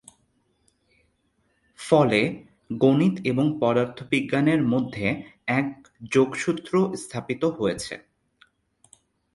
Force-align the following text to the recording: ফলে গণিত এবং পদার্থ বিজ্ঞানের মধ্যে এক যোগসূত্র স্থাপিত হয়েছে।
ফলে 1.79 2.21
গণিত 2.77 3.15
এবং 3.25 3.45
পদার্থ 3.59 3.97
বিজ্ঞানের 4.09 4.61
মধ্যে 4.63 5.07
এক 5.59 5.67
যোগসূত্র 6.11 6.73
স্থাপিত 6.95 7.43
হয়েছে। 7.59 7.93